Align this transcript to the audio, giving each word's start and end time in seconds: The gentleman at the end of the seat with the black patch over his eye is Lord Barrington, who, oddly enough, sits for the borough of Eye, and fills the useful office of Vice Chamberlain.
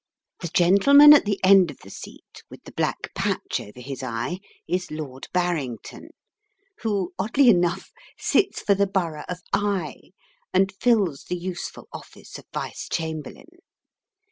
The 0.39 0.47
gentleman 0.47 1.13
at 1.13 1.25
the 1.25 1.39
end 1.43 1.69
of 1.69 1.77
the 1.83 1.91
seat 1.91 2.41
with 2.49 2.63
the 2.63 2.71
black 2.71 3.13
patch 3.13 3.59
over 3.59 3.79
his 3.79 4.01
eye 4.01 4.39
is 4.67 4.89
Lord 4.89 5.27
Barrington, 5.31 6.09
who, 6.79 7.13
oddly 7.19 7.49
enough, 7.49 7.91
sits 8.17 8.61
for 8.63 8.73
the 8.73 8.87
borough 8.87 9.25
of 9.29 9.41
Eye, 9.53 10.13
and 10.55 10.73
fills 10.81 11.25
the 11.25 11.37
useful 11.37 11.87
office 11.93 12.39
of 12.39 12.45
Vice 12.51 12.89
Chamberlain. 12.91 13.59